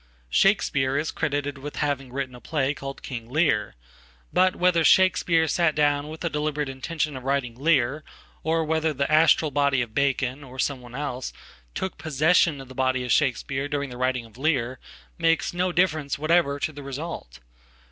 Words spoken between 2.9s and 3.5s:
King